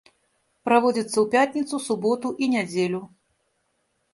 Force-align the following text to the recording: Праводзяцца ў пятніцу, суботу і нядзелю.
Праводзяцца 0.69 1.13
ў 1.13 1.25
пятніцу, 1.35 1.75
суботу 1.89 2.27
і 2.45 2.49
нядзелю. 2.55 3.01